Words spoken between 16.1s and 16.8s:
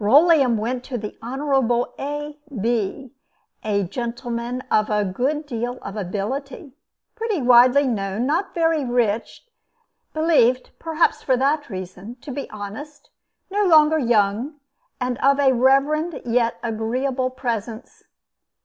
yet